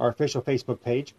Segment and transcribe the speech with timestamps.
[0.00, 1.14] our official Facebook page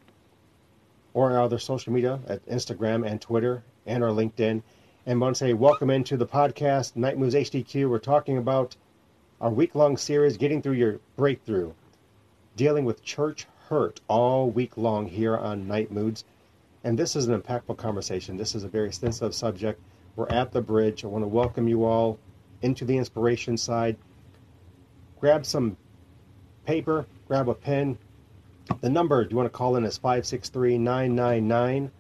[1.14, 4.63] or our other social media at Instagram and Twitter and our LinkedIn.
[5.05, 7.89] And want to say welcome into the podcast, Night Moods HDQ.
[7.89, 8.75] We're talking about
[9.39, 11.73] our week long series, Getting Through Your Breakthrough,
[12.55, 16.26] dealing with church hurt all week long here on Night Moods.
[16.84, 18.36] And this is an impactful conversation.
[18.36, 19.80] This is a very sensitive subject.
[20.16, 21.04] We're at the bridge.
[21.04, 22.18] I want to welcome you all
[22.63, 23.95] into the inspiration side.
[25.20, 25.77] Grab some
[26.66, 27.98] paper, grab a pen.
[28.81, 31.91] The number you want to call in is 563 999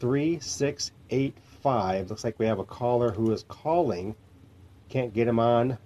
[0.00, 2.10] 3685.
[2.10, 4.14] Looks like we have a caller who is calling.
[4.88, 5.78] Can't get him on.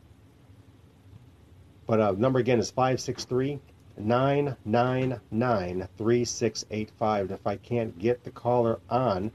[1.86, 3.60] But uh, number again is 563
[3.96, 7.30] 999 3685.
[7.30, 9.30] If I can't get the caller on,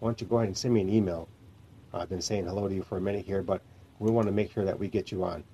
[0.00, 1.28] why don't you go ahead and send me an email?
[1.92, 3.62] I've been saying hello to you for a minute here, but
[4.00, 5.44] we want to make sure that we get you on.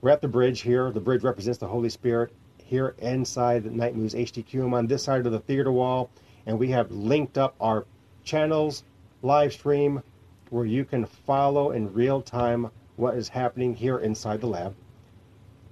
[0.00, 0.90] We're at the bridge here.
[0.90, 2.32] The bridge represents the Holy Spirit
[2.68, 4.62] here inside the Night Moods HDQ.
[4.62, 6.10] I'm on this side of the theater wall,
[6.44, 7.86] and we have linked up our
[8.24, 8.84] channels,
[9.22, 10.02] live stream,
[10.50, 14.74] where you can follow in real time what is happening here inside the lab.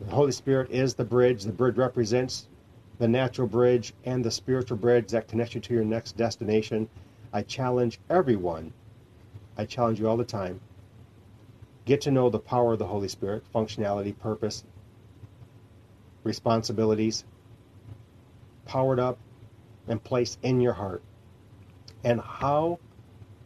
[0.01, 1.45] The Holy Spirit is the bridge.
[1.45, 2.49] The bridge represents
[2.99, 6.89] the natural bridge and the spiritual bridge that connects you to your next destination.
[7.31, 8.73] I challenge everyone,
[9.59, 10.61] I challenge you all the time,
[11.87, 14.65] Get to know the power of the Holy Spirit, functionality, purpose,
[16.27, 17.25] responsibilities,
[18.67, 19.19] powered up
[19.89, 21.03] and placed in your heart.
[22.05, 22.79] And how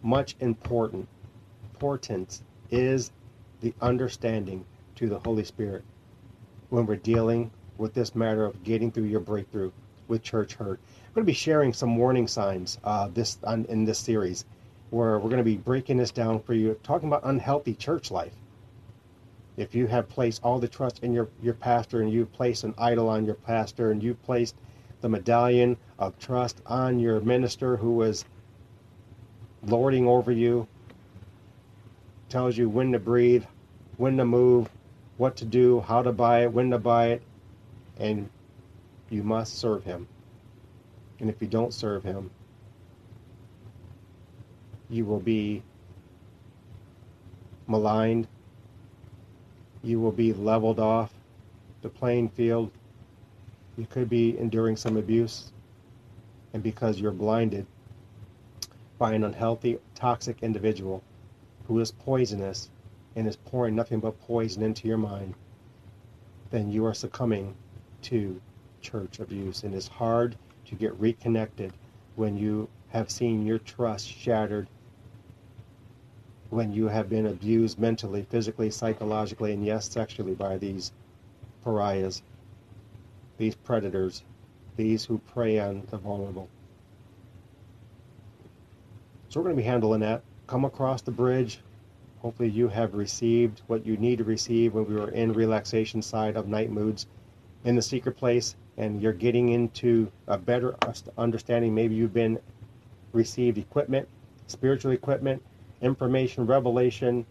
[0.02, 1.06] much important
[1.72, 3.12] importance is
[3.60, 4.64] the understanding
[4.96, 5.84] to the Holy Spirit
[6.70, 9.70] when we're dealing with this matter of getting through your breakthrough
[10.08, 10.80] with church hurt.
[11.06, 14.44] I'm going to be sharing some warning signs uh, this on, in this series
[14.90, 18.34] where we're going to be breaking this down for you, talking about unhealthy church life.
[19.56, 22.74] If you have placed all the trust in your, your pastor and you've placed an
[22.78, 24.54] idol on your pastor and you've placed
[25.00, 28.24] the medallion of trust on your minister who is
[29.62, 30.66] lording over you,
[32.28, 33.44] tells you when to breathe,
[33.96, 34.70] when to move,
[35.16, 37.22] what to do, how to buy it, when to buy it,
[37.98, 38.30] and
[39.10, 40.08] you must serve him.
[41.18, 42.30] And if you don't serve him,
[44.88, 45.62] you will be
[47.66, 48.26] maligned.
[49.82, 51.12] You will be leveled off
[51.82, 52.70] the playing field.
[53.76, 55.52] You could be enduring some abuse.
[56.52, 57.66] And because you're blinded
[58.98, 61.02] by an unhealthy, toxic individual
[61.66, 62.68] who is poisonous
[63.16, 65.34] and is pouring nothing but poison into your mind,
[66.50, 67.54] then you are succumbing
[68.02, 68.40] to
[68.82, 69.62] church abuse.
[69.62, 70.36] And it's hard
[70.66, 71.72] to get reconnected
[72.16, 74.68] when you have seen your trust shattered
[76.50, 80.92] when you have been abused mentally, physically, psychologically, and yes, sexually by these
[81.64, 82.22] pariahs,
[83.38, 84.24] these predators,
[84.76, 86.48] these who prey on the vulnerable.
[89.28, 90.22] So we're going to be handling that.
[90.48, 91.60] Come across the bridge.
[92.20, 96.36] Hopefully, you have received what you need to receive when we were in relaxation side
[96.36, 97.06] of night moods
[97.64, 100.74] in the secret place, and you're getting into a better
[101.16, 101.74] understanding.
[101.74, 102.40] Maybe you've been
[103.12, 104.08] received equipment,
[104.48, 105.42] spiritual equipment,
[105.80, 107.26] information, revelation,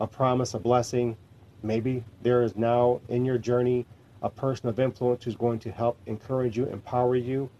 [0.00, 1.16] a promise, a blessing.
[1.62, 3.86] Maybe there is now in your journey
[4.22, 7.50] a person of influence who's going to help encourage you, empower you,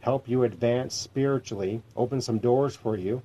[0.00, 3.22] help you advance spiritually, open some doors for you.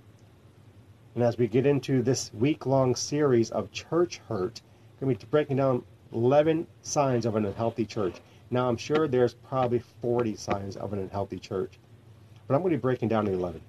[1.15, 4.61] And as we get into this week long series of church hurt,
[4.99, 8.15] we're going to be breaking down 11 signs of an unhealthy church.
[8.49, 11.79] Now, I'm sure there's probably 40 signs of an unhealthy church,
[12.47, 13.61] but I'm going to be breaking down the 11.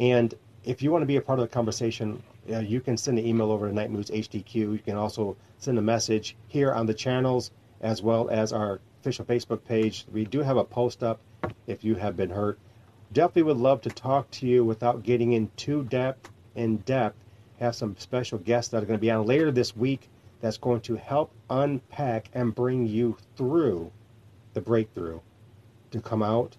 [0.00, 0.34] And
[0.64, 3.26] if you want to be a part of the conversation, uh, you can send an
[3.26, 4.54] email over to Night Moods HDQ.
[4.54, 7.50] You can also send a message here on the channels
[7.82, 10.06] as well as our official Facebook page.
[10.10, 11.20] We do have a post up
[11.66, 12.58] if you have been hurt.
[13.12, 17.18] Definitely would love to talk to you without getting in too depth in depth.
[17.58, 20.08] Have some special guests that are going to be on later this week
[20.40, 23.92] that's going to help unpack and bring you through
[24.54, 25.20] the breakthrough
[25.90, 26.56] to come out,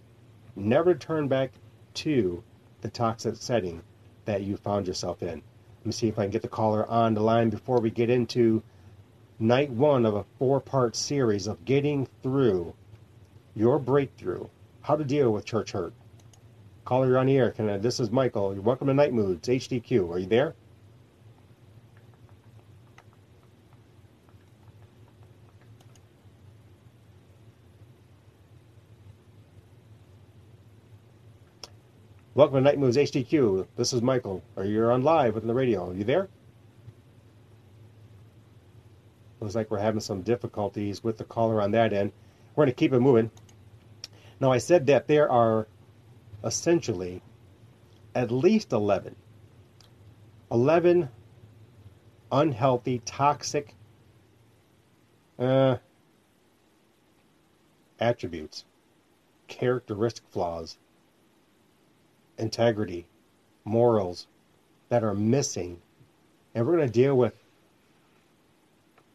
[0.56, 1.52] never turn back
[1.96, 2.44] to
[2.82, 3.82] the toxic setting
[4.26, 5.42] that you found yourself in.
[5.80, 8.10] Let me see if I can get the caller on the line before we get
[8.10, 8.62] into
[9.40, 12.74] night one of a four part series of getting through
[13.56, 14.48] your breakthrough,
[14.82, 15.94] how to deal with church hurt.
[16.86, 17.52] Caller, you're on the air.
[17.52, 18.54] Can I, this is Michael.
[18.54, 20.12] You're welcome to Night Moods, HDQ.
[20.12, 20.56] Are you there?
[32.42, 33.68] Welcome to Night Moods HDQ.
[33.76, 34.42] This is Michael.
[34.58, 35.92] Are you on live with the radio?
[35.92, 36.28] Are you there?
[39.40, 42.12] Looks like we're having some difficulties with the caller on that end.
[42.56, 43.30] We're going to keep it moving.
[44.40, 45.68] Now, I said that there are
[46.44, 47.22] essentially
[48.16, 49.16] at least 11.
[50.52, 51.10] 11
[52.32, 53.76] unhealthy, toxic
[55.38, 55.76] uh,
[58.00, 58.66] attributes,
[59.48, 60.80] characteristic flaws,
[62.38, 63.08] integrity,
[63.66, 64.28] morals
[64.90, 65.82] that are missing.
[66.54, 67.34] And we're going to deal with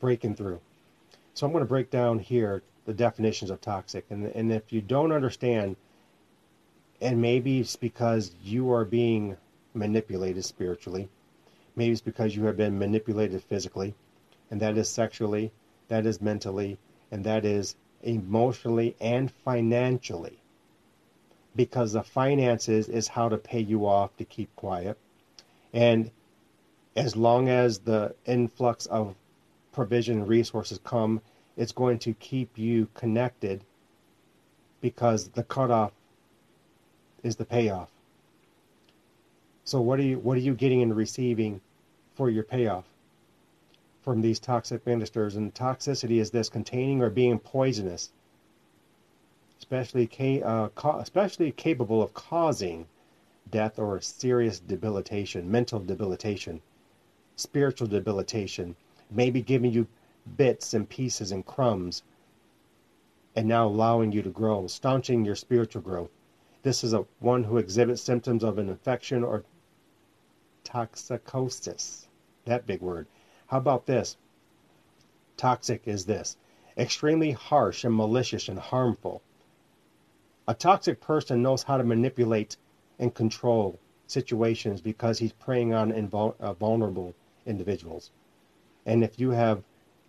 [0.00, 0.60] breaking through.
[1.34, 4.06] So I'm going to break down here the definitions of toxic.
[4.10, 5.76] And, and if you don't understand,
[7.00, 9.36] and maybe it's because you are being
[9.74, 11.08] manipulated spiritually,
[11.74, 13.94] maybe it's because you have been manipulated physically,
[14.50, 15.52] and that is sexually,
[15.88, 16.78] that is mentally,
[17.10, 20.38] and that is emotionally and financially.
[21.56, 24.98] Because the finances is how to pay you off to keep quiet.
[25.72, 26.10] And
[26.94, 29.16] as long as the influx of
[29.72, 31.20] provision resources come,
[31.56, 33.64] it's going to keep you connected
[34.80, 35.92] because the cutoff
[37.22, 37.90] is the payoff.
[39.64, 41.60] So what are you what are you getting and receiving
[42.14, 42.84] for your payoff
[44.02, 45.34] from these toxic ministers?
[45.34, 48.12] And toxicity is this containing or being poisonous,
[49.58, 50.68] especially uh,
[50.98, 52.86] especially capable of causing
[53.50, 56.60] death or serious debilitation, mental debilitation,
[57.36, 58.76] spiritual debilitation,
[59.10, 59.86] maybe giving you
[60.36, 62.02] bits and pieces and crumbs,
[63.34, 66.10] and now allowing you to grow, staunching your spiritual growth.
[66.62, 69.44] This is a one who exhibits symptoms of an infection or
[70.64, 72.06] toxicosis.
[72.44, 73.06] That big word.
[73.46, 74.16] How about this?
[75.36, 76.36] Toxic is this
[76.76, 79.22] extremely harsh and malicious and harmful.
[80.48, 82.56] A toxic person knows how to manipulate
[82.98, 87.14] and control situations because he's preying on invul- uh, vulnerable
[87.46, 88.12] individuals.
[88.84, 89.64] And if you have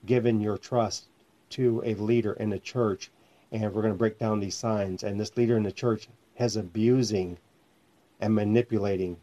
[0.06, 1.08] given your trust
[1.50, 3.10] to a leader in the church,
[3.52, 6.56] and we're going to break down these signs, and this leader in the church has
[6.56, 7.38] abusing
[8.20, 9.18] and manipulating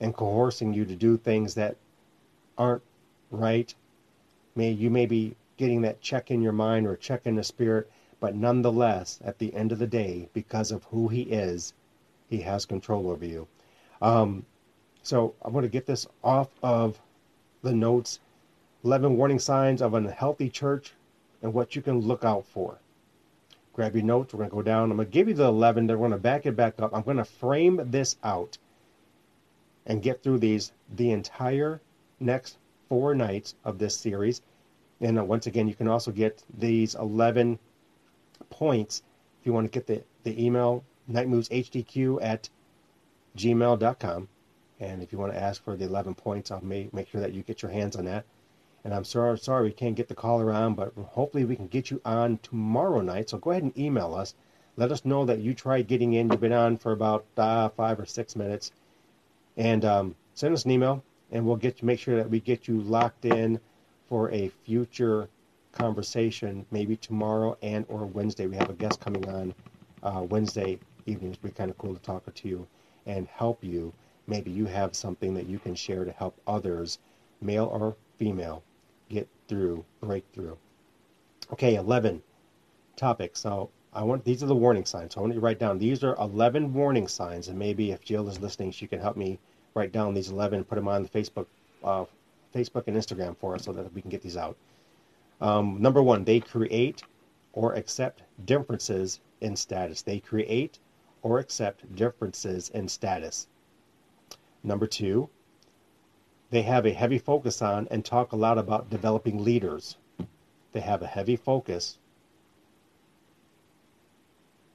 [0.00, 1.76] and coercing you to do things that
[2.56, 2.82] aren't
[3.30, 3.74] right.
[4.54, 7.90] May you may be getting that check in your mind or check in the spirit,
[8.24, 11.74] but nonetheless, at the end of the day, because of who he is,
[12.30, 13.46] he has control over you.
[14.00, 14.46] Um,
[15.02, 16.98] so I'm going to get this off of
[17.60, 18.20] the notes.
[18.82, 20.94] 11 warning signs of an unhealthy church
[21.42, 22.78] and what you can look out for
[23.74, 24.32] grab your notes.
[24.32, 24.90] We're going to go down.
[24.90, 25.86] I'm going to give you the 11.
[25.86, 26.94] Then we're going to back it back up.
[26.94, 28.56] I'm going to frame this out
[29.84, 31.82] and get through these the entire
[32.20, 32.56] next
[32.88, 34.40] four nights of this series.
[35.02, 37.58] And uh, once again, you can also get these 11
[38.50, 39.02] points
[39.40, 42.48] if you want to get the, the email nightmoodshDQ at
[43.36, 44.28] gmail.com.
[44.80, 47.32] And if you want to ask for the 11 points, I'll make, make sure that
[47.32, 48.24] you get your hands on that.
[48.84, 51.90] And I'm sorry, sorry we can't get the caller on, but hopefully we can get
[51.90, 53.30] you on tomorrow night.
[53.30, 54.34] So go ahead and email us.
[54.76, 56.28] Let us know that you tried getting in.
[56.28, 58.72] You've been on for about uh, five or six minutes,
[59.56, 62.80] and um, send us an email, and we'll get make sure that we get you
[62.80, 63.60] locked in
[64.08, 65.28] for a future
[65.74, 68.46] conversation, maybe tomorrow and or Wednesday.
[68.46, 69.54] We have a guest coming on
[70.02, 71.36] uh, Wednesday evenings.
[71.36, 72.66] Be kind of cool to talk to you
[73.06, 73.92] and help you.
[74.26, 76.98] Maybe you have something that you can share to help others,
[77.42, 78.62] male or female,
[79.10, 80.56] get through, breakthrough.
[81.52, 82.22] Okay, 11
[82.96, 83.40] topics.
[83.40, 85.14] So I want these are the warning signs.
[85.14, 88.02] So I want you to write down these are 11 warning signs, and maybe if
[88.02, 89.38] Jill is listening, she can help me
[89.74, 91.46] write down these 11 and put them on the Facebook,
[91.82, 92.04] uh,
[92.54, 94.56] Facebook and Instagram for us so that we can get these out.
[95.44, 97.02] Um, number one, they create
[97.52, 100.00] or accept differences in status.
[100.00, 100.78] They create
[101.20, 103.46] or accept differences in status.
[104.62, 105.28] Number two,
[106.48, 109.98] they have a heavy focus on and talk a lot about developing leaders.
[110.72, 111.98] They have a heavy focus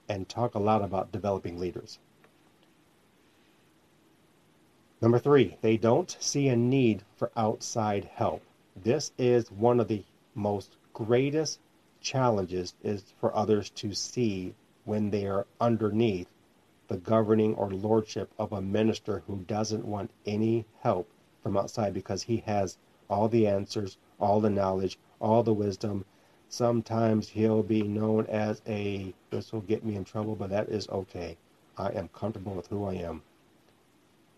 [0.08, 1.98] and talk a lot about developing leaders.
[5.00, 8.44] Number three, they don't see a need for outside help.
[8.76, 10.04] This is one of the
[10.40, 11.60] most greatest
[12.00, 14.54] challenges is for others to see
[14.84, 16.28] when they are underneath
[16.88, 21.08] the governing or lordship of a minister who doesn't want any help
[21.42, 22.78] from outside because he has
[23.08, 26.04] all the answers, all the knowledge, all the wisdom.
[26.48, 30.88] Sometimes he'll be known as a, this will get me in trouble, but that is
[30.88, 31.36] okay.
[31.76, 33.22] I am comfortable with who I am.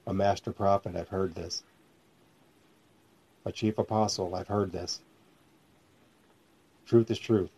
[0.06, 1.62] A master prophet, I've heard this.
[3.44, 5.00] A chief apostle, I've heard this.
[6.86, 7.50] Truth is truth.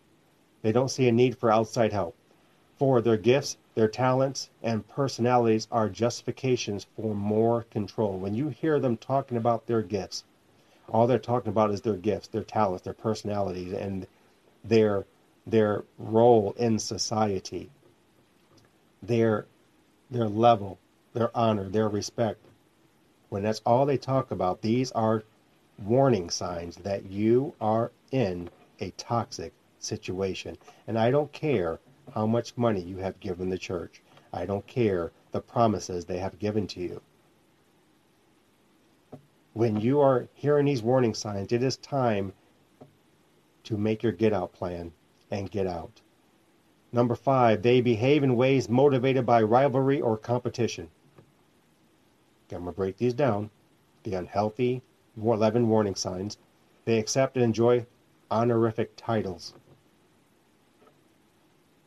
[0.61, 2.15] They don't see a need for outside help.
[2.77, 8.17] For their gifts, their talents, and personalities are justifications for more control.
[8.17, 10.23] When you hear them talking about their gifts,
[10.89, 14.07] All they're talking about is their gifts, their talents, their personalities, and
[14.63, 15.05] their
[15.47, 17.69] their role in society,
[19.01, 19.45] their
[20.09, 20.77] their level,
[21.13, 22.39] their honor, their respect.
[23.29, 25.23] When that's all they talk about, these are
[25.83, 30.57] warning signs that you are in a toxic situation.
[30.87, 31.79] And I don't care
[32.13, 34.01] how much money you have given the church.
[34.33, 37.01] I don't care the promises they have given to you.
[39.53, 42.33] When you are hearing these warning signs, it is time
[43.63, 44.91] to make your get out plan
[45.31, 46.01] and get out.
[46.91, 50.89] Number five, they behave in ways motivated by rivalry or competition.
[52.51, 53.49] I'm going to break these down.
[54.03, 54.81] The unhealthy
[55.17, 56.37] 11 warning signs.
[56.83, 57.85] They accept and enjoy
[58.31, 59.53] honorific titles.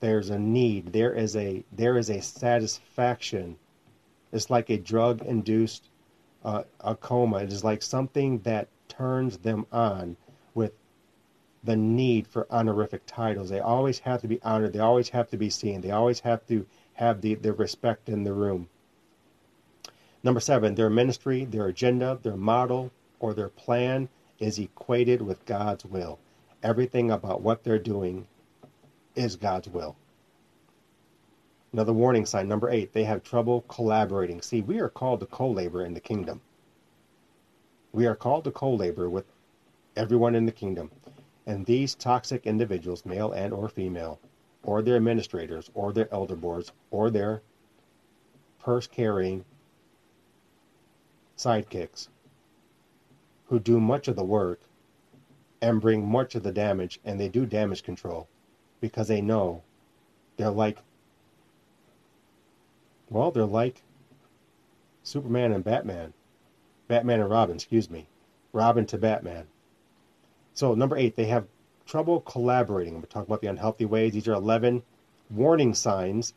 [0.00, 0.92] There's a need.
[0.92, 3.56] There is a there is a satisfaction.
[4.32, 5.88] It's like a drug induced
[6.44, 7.38] uh, a coma.
[7.38, 10.16] It is like something that turns them on
[10.54, 10.72] with
[11.64, 13.50] the need for honorific titles.
[13.50, 14.72] They always have to be honored.
[14.72, 15.80] They always have to be seen.
[15.80, 18.68] They always have to have the, the respect in the room.
[20.22, 22.90] Number seven, their ministry, their agenda, their model,
[23.20, 26.18] or their plan is equated with God's will.
[26.62, 28.26] Everything about what they're doing
[29.14, 29.96] is God's will.
[31.72, 34.40] Another warning sign, number eight, they have trouble collaborating.
[34.40, 36.40] See, we are called to co labor in the kingdom.
[37.92, 39.26] We are called to co labor with
[39.96, 40.90] everyone in the kingdom.
[41.46, 44.18] And these toxic individuals, male and or female,
[44.62, 47.42] or their administrators, or their elder boards, or their
[48.58, 49.44] purse carrying
[51.36, 52.08] sidekicks,
[53.46, 54.60] who do much of the work
[55.60, 58.28] and bring much of the damage, and they do damage control
[58.80, 59.62] because they know
[60.36, 60.78] they're like,
[63.10, 63.82] well, they're like
[65.02, 66.12] Superman and Batman.
[66.86, 68.06] Batman and Robin, excuse me.
[68.52, 69.46] Robin to Batman.
[70.54, 71.46] So, number eight, they have
[71.86, 72.94] trouble collaborating.
[72.94, 74.12] We're talking about the unhealthy ways.
[74.12, 74.82] These are 11
[75.30, 76.34] warning signs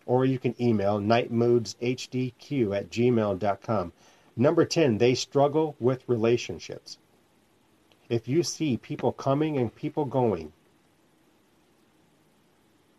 [0.07, 3.93] or you can email nightmoodshdq at gmail.com.
[4.37, 6.99] Number 10, they struggle with relationships.
[8.09, 10.53] If you see people coming and people going,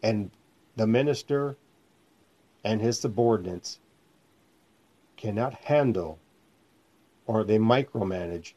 [0.01, 0.31] and
[0.75, 1.55] the minister
[2.63, 3.79] and his subordinates
[5.17, 6.17] cannot handle
[7.27, 8.53] or they micromanage.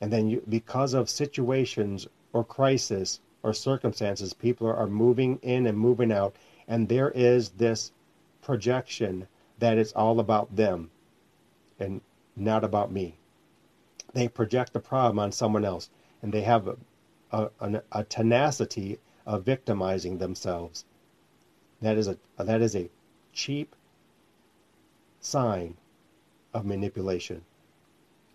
[0.00, 5.78] And then you, because of situations or crisis or circumstances people are, moving in and
[5.78, 6.34] moving out.
[6.68, 7.92] And there is this
[8.40, 9.26] projection
[9.58, 10.90] that it's all about them
[11.78, 12.00] and
[12.36, 13.16] not about me.
[14.14, 15.90] They project the problem on someone else
[16.22, 16.76] and they have a,
[17.60, 20.84] a, a tenacity of victimizing themselves.
[21.80, 22.90] That is a that is a
[23.32, 23.74] cheap
[25.20, 25.76] sign
[26.54, 27.44] of manipulation.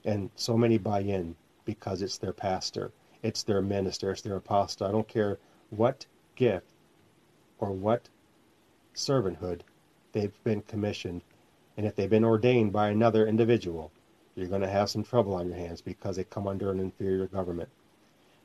[0.08, 1.36] And so many buy in
[1.66, 4.88] because it's their pastor, it's their minister, it's their apostle.
[4.88, 5.38] I don't care
[5.70, 6.06] what
[6.38, 6.72] gift
[7.60, 8.08] or what
[8.96, 9.64] servanthood
[10.14, 11.24] they've been commissioned.
[11.76, 13.92] And if they've been ordained by another individual,
[14.34, 17.28] you're going to have some trouble on your hands because they come under an inferior
[17.28, 17.68] government.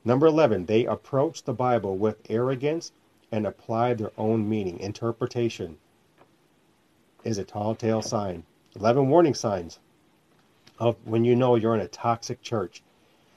[0.05, 2.91] Number 11, they approach the Bible with arrogance
[3.31, 4.81] and apply their own meaning.
[4.81, 5.79] Interpretation
[7.23, 8.43] is a tall tale sign.
[8.75, 9.79] 11 warning signs
[10.79, 12.83] of when you know you're in a toxic church.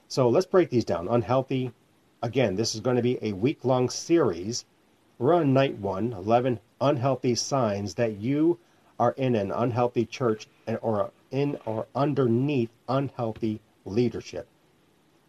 [0.07, 1.07] So let's break these down.
[1.07, 1.71] Unhealthy.
[2.21, 4.65] Again, this is going to be a week long series.
[5.17, 8.59] We're on night one 11 unhealthy signs that you
[8.99, 10.47] are in an unhealthy church
[10.81, 14.47] or in or underneath unhealthy leadership.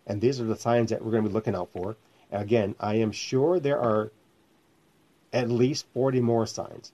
[0.07, 1.97] And these are the signs that we're going to be looking out for.
[2.31, 4.13] Again, I am sure there are
[5.33, 6.93] at least 40 more signs.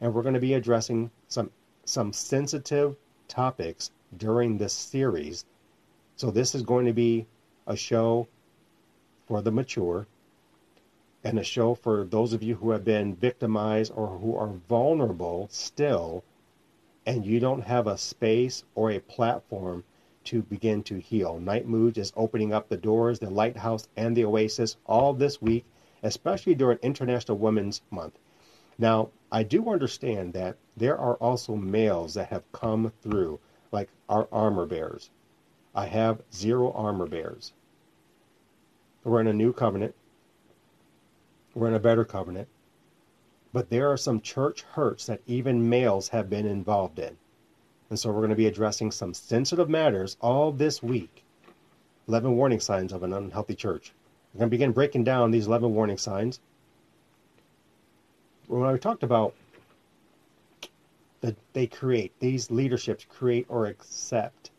[0.00, 1.50] And we're going to be addressing some
[1.84, 2.96] some sensitive
[3.28, 5.44] topics during this series.
[6.16, 7.26] So this is going to be
[7.66, 8.28] a show
[9.26, 10.06] for the mature
[11.24, 15.48] and a show for those of you who have been victimized or who are vulnerable
[15.50, 16.24] still
[17.06, 19.82] and you don't have a space or a platform
[20.24, 21.40] to begin to heal.
[21.40, 25.64] Night Moods is opening up the doors, the lighthouse, and the oasis all this week,
[26.02, 28.18] especially during International Women's Month.
[28.76, 33.40] Now, I do understand that there are also males that have come through,
[33.72, 35.10] like our armor bearers.
[35.74, 37.52] I have zero armor bearers.
[39.04, 39.94] We're in a new covenant.
[41.54, 42.48] We're in a better covenant.
[43.52, 47.16] But there are some church hurts that even males have been involved in.
[47.90, 51.24] And so we're going to be addressing some sensitive matters all this week.
[52.06, 53.92] 11 warning signs of an unhealthy church.
[54.32, 56.40] We're going to begin breaking down these 11 warning signs.
[58.46, 59.34] When we talked about
[61.20, 64.50] that they create, these leaderships create or accept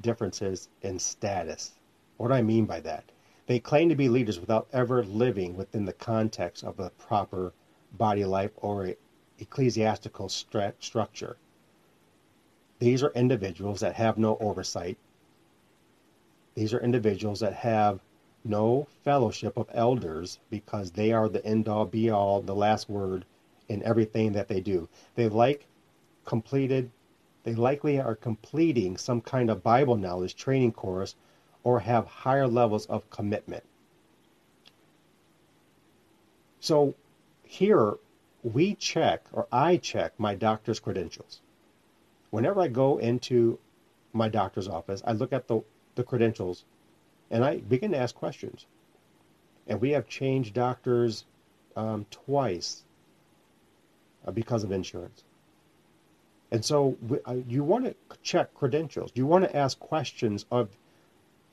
[0.00, 1.72] differences in status.
[2.16, 3.04] What do I mean by that?
[3.46, 7.52] They claim to be leaders without ever living within the context of a proper
[7.92, 8.94] body life or
[9.38, 11.36] ecclesiastical stru- structure.
[12.78, 14.96] These are individuals that have no oversight.
[16.54, 18.00] These are individuals that have
[18.44, 23.24] no fellowship of elders because they are the end all be all, the last word
[23.68, 24.88] in everything that they do.
[25.14, 25.66] They like
[26.30, 26.90] completed,
[27.44, 31.14] they likely are completing some kind of Bible knowledge training course
[31.62, 33.64] or have higher levels of commitment.
[36.60, 36.94] So
[37.42, 37.96] here
[38.42, 41.40] we check, or I check, my doctor's credentials
[42.30, 43.58] whenever I go into
[44.12, 45.62] my doctor's office, I look at the,
[45.94, 46.64] the credentials
[47.30, 48.66] and I begin to ask questions.
[49.66, 51.24] And we have changed doctors
[51.76, 52.82] um, twice
[54.26, 55.22] uh, because of insurance.
[56.50, 59.12] And so uh, you want to check credentials.
[59.14, 60.68] You want to ask questions of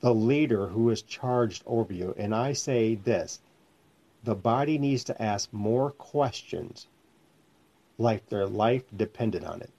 [0.00, 2.14] the leader who is charged over you.
[2.16, 3.40] And I say this
[4.24, 6.88] the body needs to ask more questions
[7.96, 9.70] like their life depended on it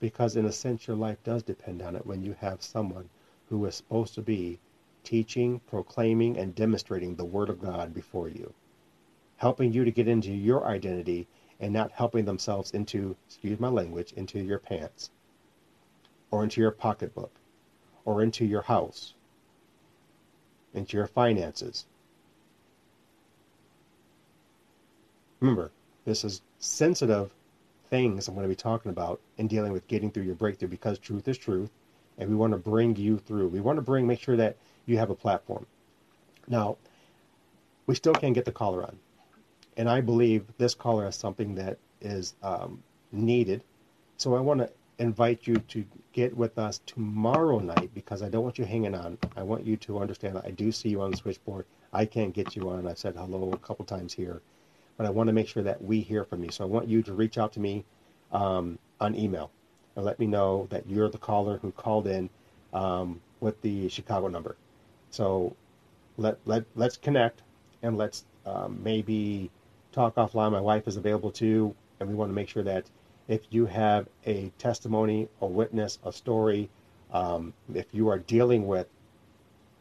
[0.00, 3.08] because in a sense your life does depend on it when you have someone
[3.48, 4.58] who is supposed to be
[5.02, 8.52] teaching, proclaiming, and demonstrating the Word of God before you,
[9.36, 11.26] helping you to get into your identity
[11.60, 15.10] and not helping themselves into, excuse my language, into your pants,
[16.30, 17.32] or into your pocketbook,
[18.04, 19.14] or into your house,
[20.74, 21.86] into your finances.
[25.40, 25.70] Remember,
[26.04, 27.30] this is sensitive
[27.90, 30.98] things I'm going to be talking about in dealing with getting through your breakthrough because
[30.98, 31.70] truth is truth
[32.18, 33.48] and we want to bring you through.
[33.48, 35.66] We want to bring, make sure that you have a platform.
[36.48, 36.76] Now,
[37.86, 38.98] we still can't get the caller on.
[39.78, 43.64] And I believe this caller has something that is um, needed.
[44.18, 48.44] So I want to invite you to get with us tomorrow night because I don't
[48.44, 49.18] want you hanging on.
[49.36, 51.64] I want you to understand that I do see you on the switchboard.
[51.94, 52.86] I can't get you on.
[52.86, 54.42] I've said hello a couple times here
[54.98, 56.50] but I want to make sure that we hear from you.
[56.50, 57.84] So I want you to reach out to me
[58.32, 59.50] um, on email
[59.96, 62.28] and let me know that you're the caller who called in
[62.74, 64.56] um, with the Chicago number.
[65.10, 65.56] So
[66.18, 67.42] let, let, let's connect
[67.82, 69.50] and let's um, maybe
[69.98, 70.52] talk offline.
[70.52, 72.86] My wife is available too, and we want to make sure that
[73.26, 76.70] if you have a testimony, a witness, a story,
[77.12, 78.86] um, if you are dealing with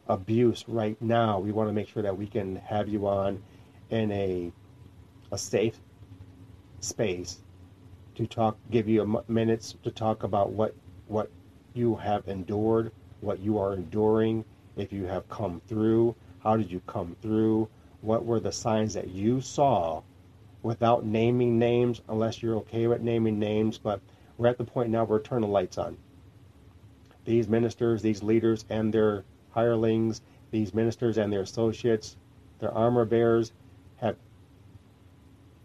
[0.08, 3.44] abuse right now, we want to make sure that we can have you on
[3.92, 4.52] in a
[5.32, 5.80] a safe
[6.80, 7.40] space
[8.16, 10.74] to talk, give you minutes to talk about what
[11.08, 11.30] what
[11.76, 14.44] you have endured, what you are enduring,
[14.78, 17.70] if you have come through, how did you come through,
[18.02, 20.02] what were the signs that you saw
[20.64, 24.02] without naming names, unless you're okay with naming names, but
[24.38, 25.98] we're at the point now where turning the lights on.
[27.26, 32.16] These ministers, these leaders and their hirelings, these ministers and their associates,
[32.60, 33.52] their armor bearers
[33.98, 34.16] have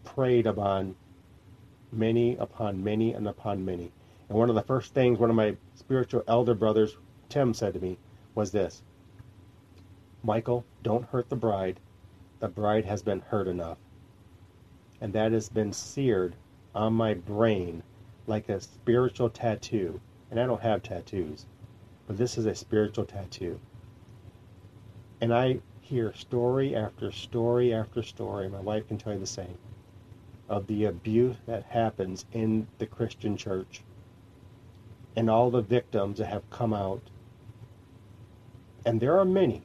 [0.03, 0.95] preyed upon
[1.91, 3.91] many upon many and upon many.
[4.29, 6.97] And one of the first things one of my spiritual elder brothers,
[7.29, 7.97] Tim, said to me
[8.35, 8.81] was this
[10.23, 11.79] Michael, don't hurt the bride.
[12.43, 13.77] The bride has been hurt enough.
[14.99, 16.35] And that has been seared
[16.75, 17.83] on my brain
[18.27, 20.01] like a spiritual tattoo.
[20.29, 21.45] And I don't have tattoos,
[22.05, 23.61] but this is a spiritual tattoo.
[25.21, 28.49] And I hear story after story after story.
[28.49, 29.57] My wife can tell you the same
[30.49, 33.83] of the abuse that happens in the Christian church
[35.15, 37.03] and all the victims that have come out.
[38.85, 39.63] And there are many.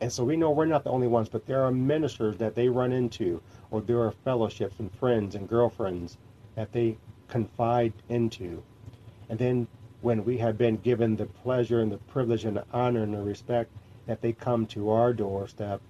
[0.00, 2.68] And so we know we're not the only ones, but there are ministers that they
[2.68, 6.18] run into, or there are fellowships and friends and girlfriends
[6.56, 8.62] that they confide into.
[9.30, 9.68] And then
[10.02, 13.22] when we have been given the pleasure and the privilege and the honor and the
[13.22, 13.72] respect
[14.06, 15.80] that they come to our doorstep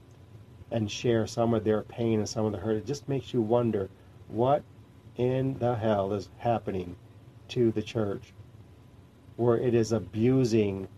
[0.71, 2.77] and share some of their pain and some of the hurt.
[2.79, 3.91] It just makes you wonder
[4.29, 4.65] what
[5.17, 6.97] in the hell is happening
[7.49, 8.33] to the church.
[9.37, 10.89] where it is abusing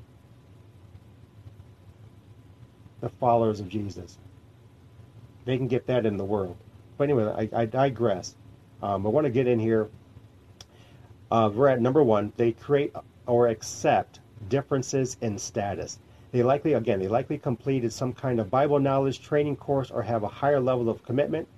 [3.01, 4.19] the followers of Jesus.
[5.45, 6.57] They can get that in the world.
[6.97, 8.35] But anyway, I, I digress.
[8.83, 9.89] Um, I want to get in here.
[11.31, 12.33] Uh, we're at number one.
[12.37, 12.93] They create
[13.27, 15.99] or accept differences in status.
[16.33, 20.23] They likely, again, they likely completed some kind of Bible knowledge training course or have
[20.23, 21.49] a higher level of commitment.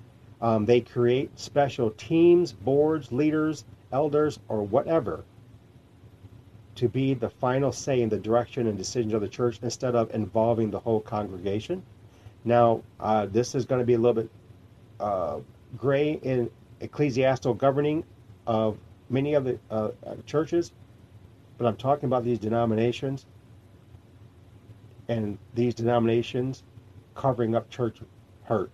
[0.40, 5.24] Um, they create special teams, boards, leaders, elders, or whatever
[6.80, 10.10] to be the final say in the direction and decisions of the church instead of
[10.14, 11.82] involving the whole congregation.
[12.42, 14.30] Now, uh, this is going to be a little bit
[14.98, 15.40] uh,
[15.76, 18.02] gray in ecclesiastical governing
[18.46, 18.78] of
[19.10, 19.90] many of the uh,
[20.24, 20.72] churches,
[21.58, 23.26] but I'm talking about these denominations
[25.08, 26.62] and these denominations
[27.14, 27.98] covering up church
[28.44, 28.70] hurt.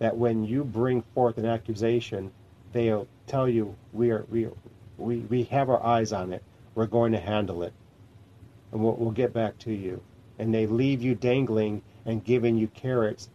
[0.00, 2.32] That when you bring forth an accusation,
[2.72, 4.48] they'll tell you we are we
[4.96, 6.42] we we have our eyes on it.
[6.78, 7.72] We're going to handle it,
[8.70, 10.00] and we'll, we'll get back to you.
[10.38, 13.30] And they leave you dangling and giving you carrots,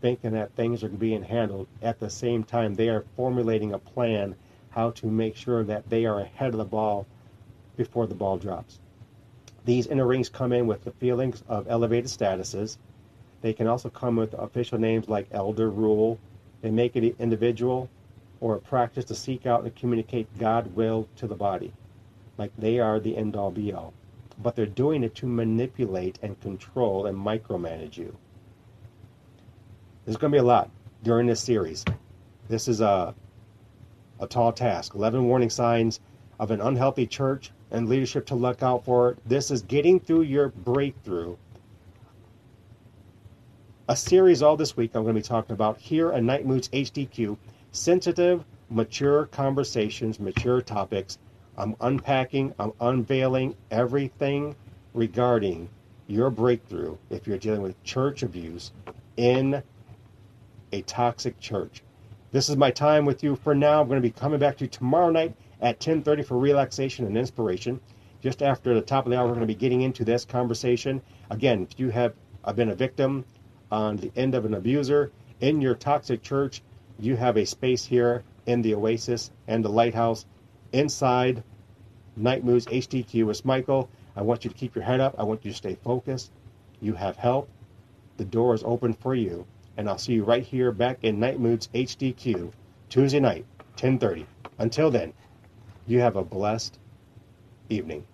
[0.00, 1.68] thinking that things are being handled.
[1.80, 4.34] At the same time, they are formulating a plan
[4.70, 7.06] how to make sure that they are ahead of the ball
[7.76, 8.80] before the ball drops.
[9.64, 12.78] These inner rings come in with the feelings of elevated statuses.
[13.42, 16.18] They can also come with official names like elder rule.
[16.62, 17.88] They make it individual
[18.40, 21.72] or a practice to seek out and communicate God will to the body.
[22.38, 23.92] Like they are the end all be all.
[24.38, 28.16] But they're doing it to manipulate and control and micromanage you.
[30.04, 30.70] There's going to be a lot
[31.02, 31.84] during this series.
[32.48, 33.14] This is a,
[34.18, 34.94] a tall task.
[34.94, 36.00] 11 warning signs
[36.40, 39.16] of an unhealthy church and leadership to look out for.
[39.26, 41.36] This is getting through your breakthrough.
[43.88, 46.68] A series all this week I'm going to be talking about here at Night Moods
[46.70, 47.36] HDQ
[47.72, 51.18] sensitive, mature conversations, mature topics.
[51.56, 54.56] I'm unpacking, I'm unveiling everything
[54.94, 55.68] regarding
[56.06, 58.72] your breakthrough if you're dealing with church abuse
[59.16, 59.62] in
[60.72, 61.82] a toxic church.
[62.30, 63.80] This is my time with you for now.
[63.80, 67.16] I'm going to be coming back to you tomorrow night at 10:30 for relaxation and
[67.16, 67.80] inspiration.
[68.22, 71.02] Just after the top of the hour, we're going to be getting into this conversation.
[71.30, 72.14] Again, if you have
[72.54, 73.24] been a victim
[73.70, 76.62] on the end of an abuser in your toxic church,
[76.98, 80.24] you have a space here in the Oasis and the Lighthouse
[80.72, 81.42] inside
[82.16, 83.88] Night Moods HDQ with Michael.
[84.16, 85.14] I want you to keep your head up.
[85.18, 86.32] I want you to stay focused.
[86.80, 87.48] You have help.
[88.16, 89.46] The door is open for you.
[89.76, 92.52] And I'll see you right here back in Night Moods HDQ
[92.90, 94.26] Tuesday night, 10:30.
[94.58, 95.14] Until then,
[95.86, 96.78] you have a blessed
[97.70, 98.04] evening.